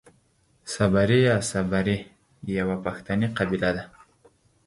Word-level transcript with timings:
صبري 0.73 1.19
يا 1.29 1.37
سبري 1.51 1.97
يوۀ 2.55 2.75
پښتني 2.85 3.27
قبيله 3.37 3.69
ده. 3.75 3.83